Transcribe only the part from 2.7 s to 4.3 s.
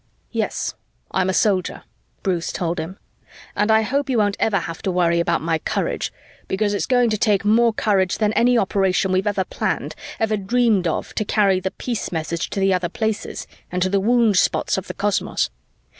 him, "and I hope you